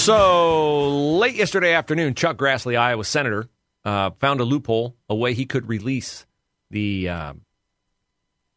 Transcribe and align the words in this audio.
So 0.00 0.88
late 1.18 1.34
yesterday 1.34 1.74
afternoon, 1.74 2.14
Chuck 2.14 2.38
Grassley, 2.38 2.74
Iowa 2.74 3.04
senator, 3.04 3.50
uh, 3.84 4.12
found 4.18 4.40
a 4.40 4.44
loophole, 4.44 4.96
a 5.10 5.14
way 5.14 5.34
he 5.34 5.44
could 5.44 5.68
release 5.68 6.24
the 6.70 7.10
uh, 7.10 7.32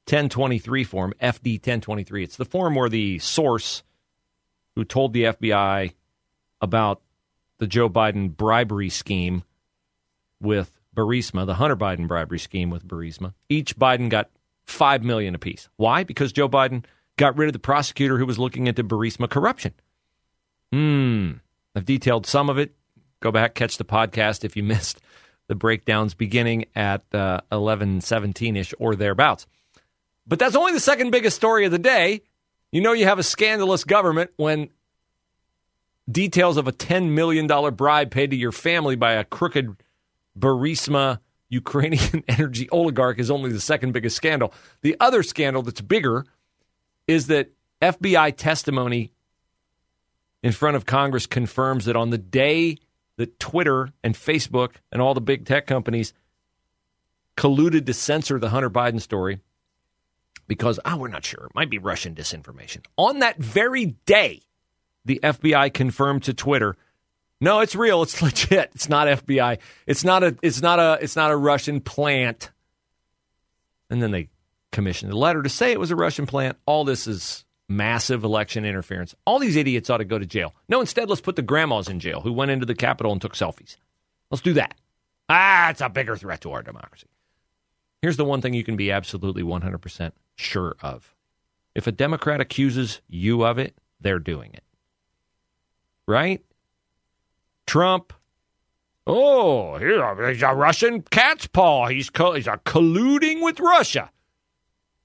1023 0.07 0.85
form, 0.85 1.13
FD 1.21 1.55
1023. 1.55 2.23
It's 2.23 2.37
the 2.37 2.45
form 2.45 2.75
where 2.75 2.87
the 2.87 3.19
source 3.19 3.83
who 4.77 4.85
told 4.85 5.11
the 5.11 5.25
FBI 5.25 5.93
about 6.61 7.01
the 7.57 7.67
Joe 7.67 7.89
Biden 7.89 8.33
bribery 8.33 8.89
scheme 8.89 9.43
with 10.39 10.79
Burisma, 10.95 11.45
the 11.45 11.55
Hunter 11.55 11.75
Biden 11.75 12.07
bribery 12.07 12.39
scheme 12.39 12.69
with 12.69 12.87
Burisma. 12.87 13.33
Each 13.49 13.77
Biden 13.77 14.07
got 14.07 14.29
five 14.65 15.03
million 15.03 15.35
apiece. 15.35 15.67
Why? 15.75 16.05
Because 16.05 16.31
Joe 16.31 16.47
Biden 16.47 16.85
got 17.17 17.37
rid 17.37 17.47
of 17.47 17.53
the 17.53 17.59
prosecutor 17.59 18.17
who 18.17 18.25
was 18.25 18.39
looking 18.39 18.67
into 18.67 18.81
Burisma 18.81 19.29
corruption. 19.29 19.73
Hmm. 20.73 21.33
I've 21.75 21.85
detailed 21.85 22.25
some 22.25 22.49
of 22.49 22.57
it. 22.57 22.75
Go 23.19 23.31
back, 23.31 23.55
catch 23.55 23.77
the 23.77 23.85
podcast 23.85 24.43
if 24.43 24.55
you 24.55 24.63
missed 24.63 25.01
the 25.47 25.55
breakdowns 25.55 26.13
beginning 26.13 26.65
at 26.75 27.01
uh, 27.13 27.41
1117 27.49 28.55
ish 28.55 28.73
or 28.79 28.95
thereabouts. 28.95 29.47
But 30.25 30.39
that's 30.39 30.55
only 30.55 30.73
the 30.73 30.79
second 30.79 31.11
biggest 31.11 31.35
story 31.35 31.65
of 31.65 31.71
the 31.71 31.79
day. 31.79 32.21
You 32.71 32.81
know, 32.81 32.93
you 32.93 33.05
have 33.05 33.19
a 33.19 33.23
scandalous 33.23 33.83
government 33.83 34.31
when 34.37 34.69
details 36.09 36.57
of 36.57 36.67
a 36.67 36.71
$10 36.71 37.09
million 37.09 37.47
bribe 37.75 38.11
paid 38.11 38.31
to 38.31 38.35
your 38.35 38.51
family 38.51 38.95
by 38.95 39.13
a 39.13 39.23
crooked 39.23 39.75
Burisma 40.37 41.19
Ukrainian 41.49 42.23
energy 42.27 42.69
oligarch 42.69 43.19
is 43.19 43.29
only 43.29 43.51
the 43.51 43.59
second 43.59 43.91
biggest 43.91 44.15
scandal. 44.15 44.53
The 44.81 44.95
other 44.99 45.23
scandal 45.23 45.61
that's 45.61 45.81
bigger 45.81 46.25
is 47.07 47.27
that 47.27 47.51
FBI 47.81 48.35
testimony 48.37 49.11
in 50.43 50.51
front 50.51 50.75
of 50.75 50.85
Congress 50.85 51.25
confirms 51.25 51.85
that 51.85 51.95
on 51.95 52.09
the 52.09 52.17
day 52.17 52.77
that 53.17 53.39
Twitter 53.39 53.89
and 54.03 54.13
Facebook 54.13 54.75
and 54.91 55.01
all 55.01 55.13
the 55.13 55.21
big 55.21 55.45
tech 55.45 55.65
companies 55.65 56.13
colluded 57.37 57.85
to 57.85 57.93
censor 57.93 58.37
the 58.37 58.49
Hunter 58.49 58.69
Biden 58.69 59.01
story 59.01 59.39
because, 60.47 60.79
oh, 60.85 60.97
we're 60.97 61.07
not 61.07 61.25
sure. 61.25 61.45
It 61.45 61.55
might 61.55 61.69
be 61.69 61.77
Russian 61.77 62.13
disinformation. 62.13 62.85
On 62.97 63.19
that 63.19 63.37
very 63.37 63.95
day, 64.05 64.41
the 65.05 65.19
FBI 65.23 65.73
confirmed 65.73 66.23
to 66.23 66.33
Twitter, 66.33 66.75
no, 67.39 67.59
it's 67.59 67.75
real. 67.75 68.03
It's 68.03 68.21
legit. 68.21 68.71
It's 68.73 68.87
not 68.87 69.07
FBI. 69.07 69.59
It's 69.85 70.03
not 70.03 70.23
a. 70.23 70.37
It's 70.41 70.61
not 70.61 70.79
a. 70.79 70.97
It's 71.01 71.17
not 71.17 71.29
a 71.29 71.35
Russian 71.35 71.81
plant. 71.81 72.51
And 73.89 74.01
then 74.01 74.11
they 74.11 74.29
commissioned 74.71 75.11
a 75.11 75.17
letter 75.17 75.43
to 75.43 75.49
say 75.49 75.71
it 75.71 75.79
was 75.79 75.91
a 75.91 75.95
Russian 75.95 76.25
plant. 76.25 76.57
All 76.65 76.85
this 76.85 77.05
is 77.05 77.42
massive 77.69 78.23
election 78.23 78.65
interference. 78.65 79.15
All 79.25 79.39
these 79.39 79.55
idiots 79.55 79.89
ought 79.89 79.97
to 79.97 80.05
go 80.05 80.19
to 80.19 80.25
jail. 80.25 80.53
No, 80.69 80.79
instead, 80.81 81.09
let's 81.09 81.21
put 81.21 81.35
the 81.35 81.41
grandmas 81.41 81.87
in 81.87 81.99
jail 81.99 82.21
who 82.21 82.33
went 82.33 82.51
into 82.51 82.65
the 82.65 82.75
Capitol 82.75 83.11
and 83.11 83.21
took 83.21 83.33
selfies. 83.35 83.77
Let's 84.31 84.41
do 84.41 84.53
that. 84.53 84.75
Ah, 85.29 85.69
it's 85.69 85.81
a 85.81 85.89
bigger 85.89 86.15
threat 86.15 86.41
to 86.41 86.51
our 86.51 86.61
democracy. 86.61 87.07
Here's 88.01 88.17
the 88.17 88.25
one 88.25 88.41
thing 88.41 88.53
you 88.53 88.63
can 88.63 88.75
be 88.75 88.91
absolutely 88.91 89.43
100% 89.43 90.11
sure 90.35 90.75
of. 90.81 91.15
If 91.73 91.87
a 91.87 91.91
Democrat 91.91 92.41
accuses 92.41 93.01
you 93.07 93.45
of 93.45 93.57
it, 93.57 93.75
they're 94.01 94.19
doing 94.19 94.51
it. 94.53 94.63
Right? 96.07 96.43
Trump. 97.65 98.13
Oh, 99.07 99.77
he's 99.77 100.41
a 100.41 100.53
Russian 100.53 101.01
cat's 101.01 101.47
paw. 101.47 101.87
He's, 101.87 102.09
co- 102.09 102.33
he's 102.33 102.47
a 102.47 102.57
colluding 102.57 103.41
with 103.41 103.59
Russia. 103.59 104.11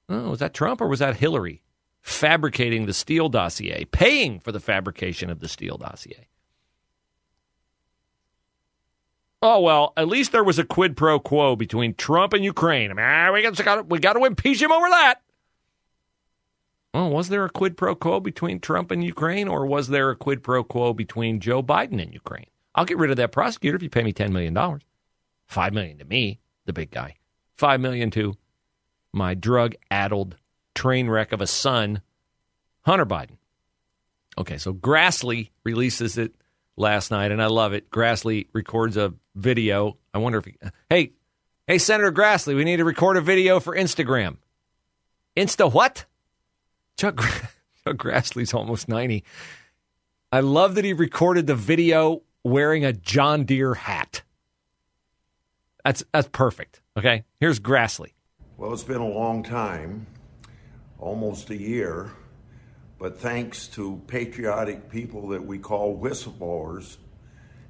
Oh, 0.09 0.31
was 0.31 0.41
that 0.41 0.55
Trump 0.55 0.81
or 0.81 0.89
was 0.89 0.99
that 1.01 1.17
Hillary? 1.17 1.63
Fabricating 2.03 2.87
the 2.87 2.95
Steele 2.95 3.29
dossier, 3.29 3.85
paying 3.87 4.41
for 4.41 4.53
the 4.53 4.61
fabrication 4.61 5.31
of 5.31 5.41
the 5.41 5.49
Steele 5.49 5.79
dossier. 5.79 6.29
Oh 9.41 9.61
well, 9.61 9.93
at 9.97 10.09
least 10.09 10.33
there 10.33 10.43
was 10.43 10.59
a 10.59 10.65
quid 10.65 10.97
pro 10.97 11.21
quo 11.21 11.55
between 11.55 11.95
Trump 11.95 12.33
and 12.33 12.45
Ukraine. 12.45 12.91
I 12.91 12.95
mean, 12.95 13.07
ah, 13.07 13.33
we 13.33 13.43
got 13.63 13.89
we 13.89 13.99
got 14.01 14.15
to 14.15 14.25
impeach 14.25 14.61
him 14.61 14.73
over 14.73 14.89
that. 14.89 15.21
Well, 16.93 17.11
was 17.11 17.29
there 17.29 17.45
a 17.45 17.51
quid 17.51 17.77
pro 17.77 17.95
quo 17.95 18.19
between 18.19 18.59
Trump 18.59 18.91
and 18.91 19.05
Ukraine, 19.05 19.47
or 19.47 19.67
was 19.67 19.89
there 19.89 20.11
a 20.11 20.17
quid 20.17 20.43
pro 20.43 20.65
quo 20.65 20.93
between 20.93 21.39
Joe 21.39 21.63
Biden 21.63 22.03
and 22.03 22.13
Ukraine? 22.13 22.47
I'll 22.75 22.85
get 22.85 22.99
rid 22.99 23.11
of 23.11 23.17
that 23.19 23.33
prosecutor 23.33 23.77
if 23.77 23.83
you 23.83 23.91
pay 23.91 24.03
me 24.03 24.13
ten 24.13 24.33
million 24.33 24.55
dollars. 24.55 24.83
Five 25.47 25.73
million 25.73 25.99
to 25.99 26.05
me, 26.05 26.41
the 26.65 26.73
big 26.73 26.91
guy. 26.91 27.17
Five 27.57 27.81
million 27.81 28.11
to 28.13 28.35
my 29.13 29.35
drug-addled 29.35 30.37
train 30.79 31.11
wreck 31.11 31.33
of 31.33 31.41
a 31.41 31.47
son, 31.47 32.01
Hunter 32.83 33.05
Biden. 33.05 33.37
Okay, 34.39 34.59
so 34.59 34.73
Grassley 34.73 35.51
releases 35.65 36.17
it 36.17 36.33
last 36.77 37.11
night, 37.11 37.33
and 37.33 37.43
I 37.43 37.47
love 37.47 37.73
it. 37.73 37.91
Grassley 37.91 38.47
records 38.53 38.97
a 38.97 39.13
video. 39.35 39.97
I 40.15 40.19
wonder 40.19 40.39
if 40.39 40.45
he, 40.45 40.55
hey, 40.89 41.15
hey, 41.67 41.79
Senator 41.79 42.13
Grassley, 42.13 42.55
we 42.55 42.63
need 42.63 42.77
to 42.77 42.85
record 42.85 43.17
a 43.17 43.21
video 43.21 43.59
for 43.59 43.75
Instagram. 43.75 44.37
Insta 45.37 45.73
what? 45.73 46.05
Chuck, 46.97 47.17
Chuck 47.85 47.97
Grassley's 47.97 48.55
almost 48.55 48.89
90. 48.89 49.25
I 50.31 50.39
love 50.39 50.77
that 50.77 50.85
he 50.85 50.93
recorded 50.93 51.49
the 51.49 51.57
video 51.57 52.23
wearing 52.45 52.85
a 52.85 52.93
John 52.93 53.47
Deere 53.47 53.75
hat. 53.75 54.23
That's 55.85 56.05
that's 56.13 56.29
perfect. 56.29 56.83
Okay, 56.97 57.25
here's 57.41 57.59
Grassley. 57.59 58.13
Well, 58.57 58.73
it's 58.73 58.85
been 58.85 59.01
a 59.01 59.09
long 59.09 59.43
time 59.43 60.07
almost 60.99 61.51
a 61.51 61.57
year. 61.57 62.11
But 62.99 63.19
thanks 63.21 63.69
to 63.69 64.03
patriotic 64.07 64.91
people 64.91 65.29
that 65.29 65.45
we 65.45 65.59
call 65.59 65.97
whistleblowers, 65.99 66.97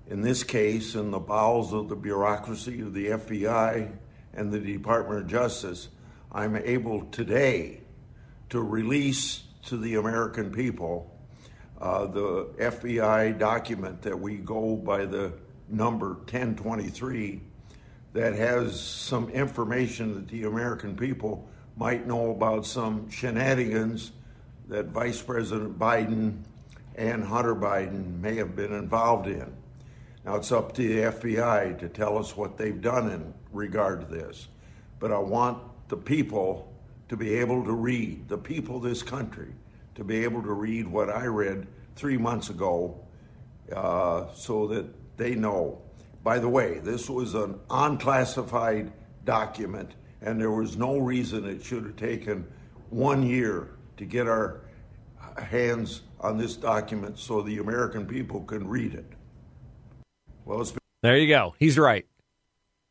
in 0.08 0.22
this 0.22 0.42
case, 0.42 0.94
in 0.94 1.10
the 1.10 1.18
bowels 1.18 1.72
of 1.72 1.88
the 1.88 1.96
bureaucracy 1.96 2.80
of 2.80 2.94
the 2.94 3.08
FBI 3.08 3.90
and 4.32 4.50
the 4.50 4.58
Department 4.58 5.20
of 5.20 5.26
Justice, 5.26 5.88
I'm 6.32 6.56
able 6.56 7.04
today 7.06 7.80
to 8.50 8.62
release 8.62 9.42
to 9.66 9.76
the 9.76 9.96
American 9.96 10.50
people 10.50 11.14
uh, 11.80 12.06
the 12.06 12.46
FBI 12.58 13.38
document 13.38 14.02
that 14.02 14.18
we 14.18 14.36
go 14.36 14.76
by 14.76 15.04
the 15.04 15.32
number 15.68 16.14
1023 16.14 17.40
that 18.14 18.34
has 18.34 18.80
some 18.80 19.28
information 19.30 20.14
that 20.14 20.28
the 20.28 20.44
American 20.44 20.96
people 20.96 21.48
might 21.78 22.06
know 22.06 22.32
about 22.32 22.66
some 22.66 23.08
shenanigans 23.08 24.10
that 24.68 24.86
Vice 24.86 25.22
President 25.22 25.78
Biden 25.78 26.42
and 26.96 27.22
Hunter 27.22 27.54
Biden 27.54 28.20
may 28.20 28.34
have 28.36 28.56
been 28.56 28.72
involved 28.72 29.28
in. 29.28 29.52
Now 30.24 30.34
it's 30.34 30.50
up 30.50 30.74
to 30.74 30.82
the 30.82 31.00
FBI 31.12 31.78
to 31.78 31.88
tell 31.88 32.18
us 32.18 32.36
what 32.36 32.58
they've 32.58 32.80
done 32.80 33.10
in 33.10 33.32
regard 33.52 34.00
to 34.00 34.06
this. 34.06 34.48
But 34.98 35.12
I 35.12 35.18
want 35.18 35.62
the 35.88 35.96
people 35.96 36.74
to 37.08 37.16
be 37.16 37.34
able 37.36 37.64
to 37.64 37.72
read, 37.72 38.28
the 38.28 38.36
people 38.36 38.78
of 38.78 38.82
this 38.82 39.02
country, 39.02 39.54
to 39.94 40.02
be 40.02 40.24
able 40.24 40.42
to 40.42 40.52
read 40.52 40.88
what 40.88 41.08
I 41.08 41.26
read 41.26 41.68
three 41.94 42.18
months 42.18 42.50
ago 42.50 43.00
uh, 43.74 44.26
so 44.34 44.66
that 44.66 45.16
they 45.16 45.34
know. 45.34 45.80
By 46.24 46.40
the 46.40 46.48
way, 46.48 46.80
this 46.80 47.08
was 47.08 47.34
an 47.34 47.58
unclassified 47.70 48.92
document 49.24 49.92
and 50.22 50.40
there 50.40 50.50
was 50.50 50.76
no 50.76 50.98
reason 50.98 51.44
it 51.44 51.64
should 51.64 51.84
have 51.84 51.96
taken 51.96 52.46
one 52.90 53.22
year 53.22 53.70
to 53.96 54.04
get 54.04 54.26
our 54.26 54.60
hands 55.42 56.02
on 56.20 56.36
this 56.38 56.56
document 56.56 57.18
so 57.18 57.42
the 57.42 57.58
American 57.58 58.06
people 58.06 58.40
can 58.42 58.66
read 58.66 58.94
it. 58.94 59.06
Well, 60.44 60.58
been- 60.64 60.78
there 61.02 61.16
you 61.16 61.28
go. 61.28 61.54
He's 61.58 61.78
right. 61.78 62.06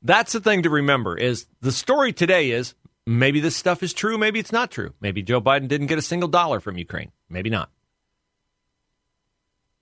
That's 0.01 0.33
the 0.33 0.39
thing 0.39 0.63
to 0.63 0.69
remember 0.69 1.17
is 1.17 1.47
the 1.61 1.71
story 1.71 2.13
today 2.13 2.51
is 2.51 2.75
maybe 3.05 3.39
this 3.39 3.55
stuff 3.55 3.83
is 3.83 3.93
true, 3.93 4.17
maybe 4.17 4.39
it's 4.39 4.51
not 4.51 4.71
true. 4.71 4.93
Maybe 5.01 5.23
Joe 5.23 5.41
Biden 5.41 5.67
didn't 5.67 5.87
get 5.87 5.97
a 5.97 6.03
single 6.03 6.29
dollar 6.29 6.59
from 6.59 6.77
Ukraine. 6.77 7.11
Maybe 7.29 7.49
not. 7.49 7.69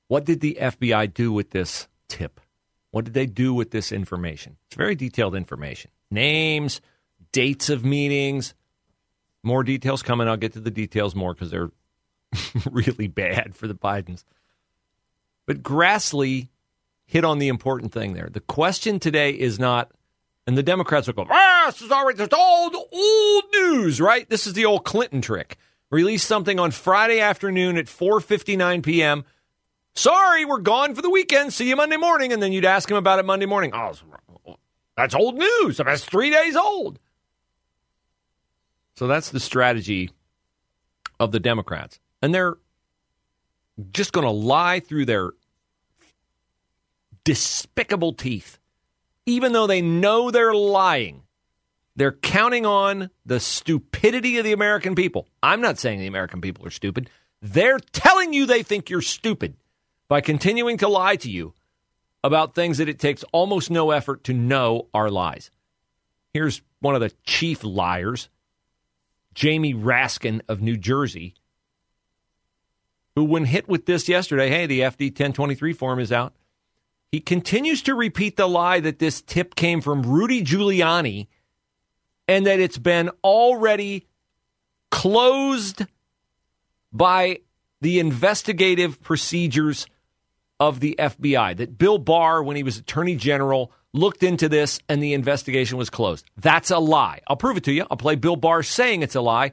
What 0.07 0.25
did 0.25 0.39
the 0.39 0.57
FBI 0.59 1.13
do 1.13 1.33
with 1.33 1.49
this 1.49 1.87
tip? 2.07 2.39
What 2.91 3.05
did 3.05 3.13
they 3.13 3.25
do 3.25 3.53
with 3.53 3.71
this 3.71 3.91
information? 3.91 4.57
It's 4.67 4.75
very 4.75 4.95
detailed 4.95 5.35
information. 5.35 5.91
Names, 6.09 6.79
dates 7.35 7.69
of 7.69 7.83
meetings, 7.83 8.53
More 9.43 9.61
details 9.63 10.01
coming. 10.01 10.27
I'll 10.27 10.37
get 10.37 10.53
to 10.53 10.61
the 10.61 10.71
details 10.71 11.13
more 11.13 11.33
because 11.33 11.51
they're 11.51 11.69
really 12.71 13.07
bad 13.07 13.53
for 13.55 13.67
the 13.67 13.75
Bidens. 13.75 14.23
But 15.45 15.61
Grassley 15.61 16.47
hit 17.05 17.25
on 17.25 17.37
the 17.37 17.49
important 17.49 17.91
thing 17.91 18.13
there. 18.13 18.29
The 18.31 18.39
question 18.39 18.99
today 18.99 19.31
is 19.31 19.59
not, 19.59 19.91
and 20.47 20.57
the 20.57 20.63
Democrats 20.63 21.07
will 21.07 21.13
go, 21.13 21.27
ah, 21.29 21.63
this 21.67 21.81
is 21.81 21.91
already 21.91 22.23
it's 22.23 22.33
old, 22.33 22.73
old 22.73 23.43
news, 23.53 23.99
right? 23.99 24.27
This 24.29 24.47
is 24.47 24.53
the 24.53 24.65
old 24.65 24.85
Clinton 24.85 25.21
trick. 25.21 25.57
Release 25.91 26.23
something 26.23 26.57
on 26.57 26.71
Friday 26.71 27.19
afternoon 27.19 27.77
at 27.77 27.85
4.59 27.85 28.81
p.m. 28.81 29.25
Sorry, 29.93 30.45
we're 30.45 30.59
gone 30.59 30.95
for 30.95 31.01
the 31.01 31.09
weekend. 31.11 31.53
See 31.53 31.67
you 31.69 31.75
Monday 31.75 31.97
morning. 31.97 32.33
And 32.33 32.41
then 32.41 32.53
you'd 32.53 32.65
ask 32.65 32.89
him 32.89 32.97
about 32.97 33.19
it 33.19 33.25
Monday 33.25 33.45
morning. 33.45 33.71
Oh, 33.75 33.93
that's 34.97 35.13
old 35.13 35.35
news. 35.37 35.77
That's 35.77 36.05
three 36.05 36.31
days 36.31 36.55
old. 36.55 36.97
So 38.95 39.07
that's 39.07 39.29
the 39.29 39.39
strategy 39.39 40.11
of 41.19 41.31
the 41.31 41.39
Democrats. 41.39 41.99
And 42.21 42.33
they're 42.33 42.55
just 43.91 44.13
going 44.13 44.25
to 44.25 44.31
lie 44.31 44.79
through 44.79 45.05
their 45.05 45.31
despicable 47.23 48.13
teeth. 48.13 48.57
Even 49.25 49.53
though 49.53 49.67
they 49.67 49.81
know 49.81 50.29
they're 50.31 50.53
lying, 50.53 51.23
they're 51.95 52.11
counting 52.11 52.65
on 52.65 53.09
the 53.25 53.39
stupidity 53.39 54.37
of 54.37 54.43
the 54.43 54.53
American 54.53 54.95
people. 54.95 55.27
I'm 55.41 55.61
not 55.61 55.79
saying 55.79 55.99
the 55.99 56.07
American 56.07 56.41
people 56.41 56.65
are 56.65 56.71
stupid. 56.71 57.09
They're 57.41 57.79
telling 57.79 58.33
you 58.33 58.45
they 58.45 58.63
think 58.63 58.89
you're 58.89 59.01
stupid 59.01 59.55
by 60.07 60.21
continuing 60.21 60.77
to 60.77 60.87
lie 60.87 61.15
to 61.17 61.29
you 61.29 61.53
about 62.23 62.55
things 62.55 62.77
that 62.77 62.89
it 62.89 62.99
takes 62.99 63.23
almost 63.31 63.71
no 63.71 63.91
effort 63.91 64.23
to 64.25 64.33
know 64.33 64.87
are 64.93 65.09
lies. 65.09 65.51
Here's 66.33 66.61
one 66.79 66.95
of 66.95 67.01
the 67.01 67.13
chief 67.23 67.63
liars, 67.63 68.29
Jamie 69.35 69.73
Raskin 69.73 70.41
of 70.47 70.61
New 70.61 70.77
Jersey, 70.77 71.35
who, 73.15 73.23
when 73.23 73.45
hit 73.45 73.67
with 73.67 73.85
this 73.85 74.09
yesterday, 74.09 74.49
hey, 74.49 74.65
the 74.65 74.79
FD 74.79 75.07
1023 75.07 75.73
form 75.73 75.99
is 75.99 76.11
out. 76.11 76.33
He 77.11 77.19
continues 77.19 77.81
to 77.83 77.93
repeat 77.93 78.35
the 78.35 78.47
lie 78.47 78.79
that 78.79 78.99
this 78.99 79.21
tip 79.21 79.55
came 79.55 79.81
from 79.81 80.01
Rudy 80.01 80.43
Giuliani 80.43 81.27
and 82.27 82.45
that 82.47 82.59
it's 82.59 82.77
been 82.77 83.09
already 83.23 84.07
closed 84.89 85.85
by 86.91 87.39
the 87.81 87.99
investigative 87.99 89.01
procedures 89.01 89.85
of 90.59 90.79
the 90.79 90.95
FBI. 90.97 91.57
That 91.57 91.77
Bill 91.77 91.97
Barr, 91.97 92.41
when 92.41 92.55
he 92.55 92.63
was 92.63 92.77
Attorney 92.77 93.15
General, 93.15 93.71
looked 93.95 94.23
into 94.23 94.49
this 94.49 94.79
and 94.89 95.01
the 95.01 95.13
investigation 95.13 95.77
was 95.77 95.89
closed. 95.89 96.25
That's 96.37 96.69
a 96.69 96.77
lie. 96.77 97.21
I'll 97.27 97.37
prove 97.37 97.57
it 97.57 97.63
to 97.63 97.71
you. 97.71 97.85
I'll 97.89 97.97
play 97.97 98.15
Bill 98.15 98.35
Barr 98.35 98.61
saying 98.61 99.01
it's 99.01 99.15
a 99.15 99.21
lie 99.21 99.51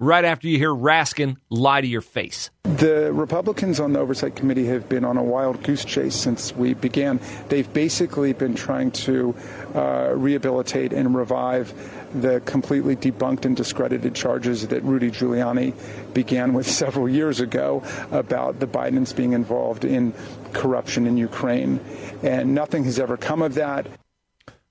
right 0.00 0.24
after 0.24 0.48
you 0.48 0.56
hear 0.56 0.70
Raskin 0.70 1.36
lie 1.50 1.82
to 1.82 1.86
your 1.86 2.00
face. 2.00 2.50
The 2.64 3.12
Republicans 3.12 3.78
on 3.78 3.92
the 3.92 4.00
Oversight 4.00 4.34
Committee 4.34 4.66
have 4.66 4.88
been 4.88 5.04
on 5.04 5.18
a 5.18 5.22
wild 5.22 5.62
goose 5.62 5.84
chase 5.84 6.14
since 6.14 6.54
we 6.56 6.74
began. 6.74 7.20
They've 7.48 7.70
basically 7.70 8.32
been 8.32 8.54
trying 8.54 8.90
to 8.92 9.34
uh, 9.74 10.12
rehabilitate 10.14 10.92
and 10.92 11.14
revive 11.14 11.74
the 12.14 12.40
completely 12.40 12.96
debunked 12.96 13.44
and 13.44 13.56
discredited 13.56 14.14
charges 14.14 14.68
that 14.68 14.82
Rudy 14.82 15.10
Giuliani 15.10 15.74
began 16.14 16.52
with 16.52 16.66
several 16.70 17.08
years 17.08 17.40
ago 17.40 17.82
about 18.10 18.60
the 18.60 18.66
Bidens 18.66 19.14
being 19.14 19.32
involved 19.32 19.84
in 19.84 20.12
corruption 20.52 21.06
in 21.06 21.16
Ukraine. 21.16 21.80
And 22.22 22.54
nothing 22.54 22.84
has 22.84 22.98
ever 22.98 23.16
come 23.16 23.42
of 23.42 23.54
that. 23.54 23.86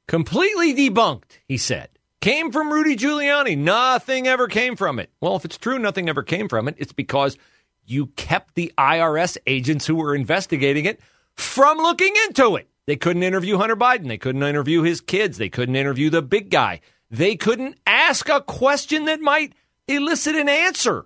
Completely 0.08 0.74
debunked, 0.74 1.40
he 1.48 1.58
said 1.58 1.90
came 2.22 2.52
from 2.52 2.72
Rudy 2.72 2.96
Giuliani. 2.96 3.58
Nothing 3.58 4.28
ever 4.28 4.48
came 4.48 4.76
from 4.76 5.00
it. 5.00 5.10
Well, 5.22 5.36
if 5.36 5.46
it's 5.46 5.58
true, 5.58 5.80
nothing 5.80 6.10
ever 6.10 6.24
came 6.24 6.50
from 6.50 6.68
it. 6.68 6.76
It's 6.78 6.94
because 6.94 7.38
you 7.86 8.08
kept 8.08 8.56
the 8.56 8.72
IRS 8.78 9.38
agents 9.48 9.86
who 9.86 9.96
were 9.96 10.16
investigating 10.16 10.86
it 10.86 11.00
from 11.36 11.78
looking 11.78 12.14
into 12.28 12.56
it. 12.56 12.68
They 12.86 12.96
couldn't 12.96 13.24
interview 13.24 13.58
Hunter 13.58 13.76
Biden. 13.76 14.08
They 14.08 14.18
couldn't 14.18 14.44
interview 14.44 14.82
his 14.82 15.02
kids. 15.02 15.38
They 15.38 15.50
couldn't 15.50 15.76
interview 15.76 16.10
the 16.10 16.22
big 16.22 16.50
guy. 16.50 16.82
They 17.12 17.36
couldn't 17.36 17.78
ask 17.88 18.30
a 18.30 18.42
question 18.42 19.06
that 19.06 19.20
might 19.20 19.54
elicit 19.88 20.36
an 20.36 20.50
answer 20.50 21.06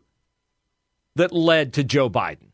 that 1.16 1.32
led 1.32 1.74
to 1.74 1.84
Joe 1.84 2.10
Biden. 2.10 2.52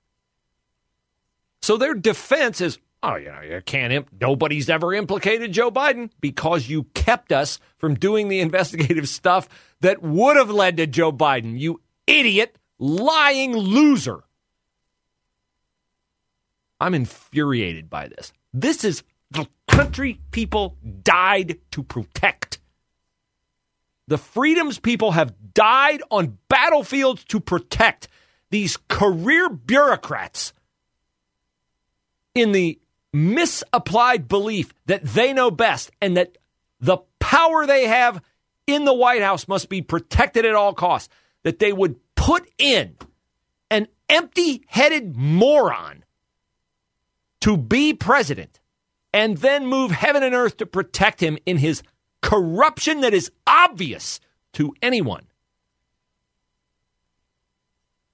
So 1.61 1.77
their 1.77 1.93
defense 1.93 2.61
is 2.61 2.79
Oh, 3.01 3.15
you 3.15 3.31
know, 3.31 3.41
you 3.41 3.61
can't. 3.65 3.93
Imp- 3.93 4.09
nobody's 4.19 4.69
ever 4.69 4.93
implicated 4.93 5.53
Joe 5.53 5.71
Biden 5.71 6.09
because 6.19 6.67
you 6.67 6.83
kept 6.93 7.31
us 7.31 7.59
from 7.77 7.95
doing 7.95 8.27
the 8.27 8.39
investigative 8.41 9.07
stuff 9.07 9.47
that 9.79 10.01
would 10.01 10.35
have 10.35 10.49
led 10.49 10.77
to 10.77 10.87
Joe 10.87 11.11
Biden. 11.11 11.57
You 11.57 11.79
idiot, 12.05 12.57
lying 12.77 13.55
loser. 13.55 14.23
I'm 16.81 16.93
infuriated 16.93 17.89
by 17.89 18.07
this. 18.09 18.33
This 18.53 18.83
is 18.83 19.03
the 19.31 19.47
country 19.67 20.19
people 20.31 20.77
died 21.03 21.59
to 21.71 21.83
protect. 21.83 22.58
The 24.09 24.17
freedoms 24.17 24.79
people 24.79 25.11
have 25.11 25.53
died 25.53 26.01
on 26.09 26.39
battlefields 26.47 27.23
to 27.25 27.39
protect. 27.39 28.07
These 28.49 28.77
career 28.87 29.49
bureaucrats 29.49 30.51
in 32.33 32.51
the 32.51 32.79
misapplied 33.13 34.27
belief 34.27 34.73
that 34.87 35.03
they 35.03 35.31
know 35.31 35.51
best 35.51 35.91
and 36.01 36.17
that 36.17 36.39
the 36.81 36.97
power 37.19 37.67
they 37.67 37.85
have 37.85 38.19
in 38.65 38.83
the 38.83 38.93
White 38.95 39.21
House 39.21 39.47
must 39.47 39.69
be 39.69 39.83
protected 39.83 40.43
at 40.43 40.55
all 40.55 40.73
costs, 40.73 41.09
that 41.43 41.59
they 41.59 41.71
would 41.71 41.95
put 42.15 42.49
in 42.57 42.95
an 43.69 43.87
empty 44.09 44.63
headed 44.67 45.15
moron 45.15 46.03
to 47.41 47.57
be 47.57 47.93
president 47.93 48.59
and 49.13 49.37
then 49.37 49.67
move 49.67 49.91
heaven 49.91 50.23
and 50.23 50.33
earth 50.33 50.57
to 50.57 50.65
protect 50.65 51.21
him 51.21 51.37
in 51.45 51.57
his 51.57 51.83
corruption 52.21 53.01
that 53.01 53.13
is 53.13 53.31
obvious 53.47 54.19
to 54.53 54.73
anyone. 54.81 55.25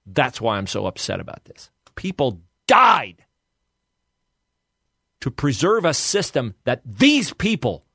That's 0.05 0.39
why 0.39 0.57
I'm 0.57 0.67
so 0.67 0.85
upset 0.85 1.19
about 1.19 1.45
this. 1.45 1.69
People 1.95 2.41
died 2.67 3.23
to 5.21 5.31
preserve 5.31 5.85
a 5.85 5.93
system 5.93 6.53
that 6.65 6.81
these 6.85 7.33
people, 7.33 7.85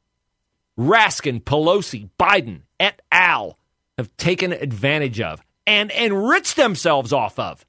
Raskin, 0.79 1.43
Pelosi, 1.43 2.09
Biden, 2.19 2.63
et 2.81 3.01
al., 3.13 3.59
have 3.97 4.17
taken 4.17 4.53
advantage 4.53 5.21
of 5.21 5.43
and 5.67 5.91
enriched 5.93 6.57
themselves 6.57 7.13
off 7.13 7.39
of. 7.39 7.65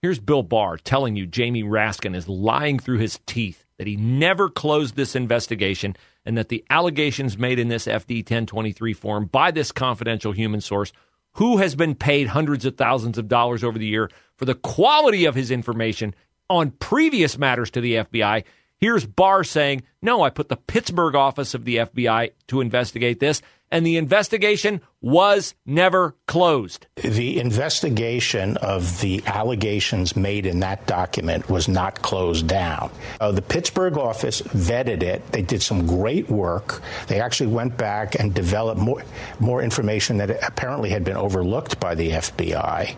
Here's 0.00 0.20
Bill 0.20 0.44
Barr 0.44 0.78
telling 0.78 1.16
you 1.16 1.26
Jamie 1.26 1.64
Raskin 1.64 2.14
is 2.14 2.28
lying 2.28 2.78
through 2.78 2.98
his 2.98 3.18
teeth 3.26 3.66
that 3.78 3.86
he 3.86 3.96
never 3.96 4.48
closed 4.48 4.96
this 4.96 5.16
investigation 5.16 5.96
and 6.26 6.36
that 6.36 6.48
the 6.48 6.64
allegations 6.68 7.38
made 7.38 7.58
in 7.58 7.68
this 7.68 7.86
FD 7.86 8.18
1023 8.18 8.92
form 8.92 9.26
by 9.26 9.50
this 9.50 9.72
confidential 9.72 10.32
human 10.32 10.60
source, 10.60 10.92
who 11.34 11.58
has 11.58 11.74
been 11.74 11.94
paid 11.94 12.28
hundreds 12.28 12.64
of 12.64 12.76
thousands 12.76 13.16
of 13.16 13.28
dollars 13.28 13.64
over 13.64 13.78
the 13.78 13.86
year 13.86 14.10
for 14.36 14.44
the 14.44 14.54
quality 14.54 15.24
of 15.24 15.34
his 15.34 15.50
information, 15.50 16.14
on 16.50 16.70
previous 16.70 17.38
matters 17.38 17.70
to 17.70 17.80
the 17.80 17.94
FBI. 17.94 18.44
Here's 18.78 19.06
Barr 19.06 19.44
saying, 19.44 19.82
No, 20.00 20.22
I 20.22 20.30
put 20.30 20.48
the 20.48 20.56
Pittsburgh 20.56 21.14
office 21.14 21.54
of 21.54 21.64
the 21.64 21.76
FBI 21.76 22.32
to 22.48 22.60
investigate 22.60 23.20
this 23.20 23.42
and 23.70 23.84
the 23.84 23.96
investigation 23.96 24.80
was 25.00 25.54
never 25.64 26.16
closed. 26.26 26.86
The 26.96 27.38
investigation 27.38 28.56
of 28.56 29.00
the 29.00 29.22
allegations 29.26 30.16
made 30.16 30.44
in 30.44 30.60
that 30.60 30.86
document 30.86 31.48
was 31.48 31.68
not 31.68 32.02
closed 32.02 32.48
down. 32.48 32.90
Uh, 33.20 33.30
the 33.30 33.42
Pittsburgh 33.42 33.96
office 33.96 34.42
vetted 34.42 35.02
it. 35.02 35.30
They 35.30 35.42
did 35.42 35.62
some 35.62 35.86
great 35.86 36.28
work. 36.28 36.82
They 37.06 37.20
actually 37.20 37.52
went 37.52 37.76
back 37.76 38.18
and 38.18 38.34
developed 38.34 38.80
more, 38.80 39.02
more 39.38 39.62
information 39.62 40.16
that 40.16 40.30
apparently 40.42 40.90
had 40.90 41.04
been 41.04 41.16
overlooked 41.16 41.78
by 41.78 41.94
the 41.94 42.10
FBI. 42.10 42.96